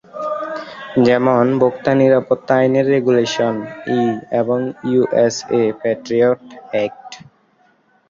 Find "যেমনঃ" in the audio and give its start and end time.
1.05-1.51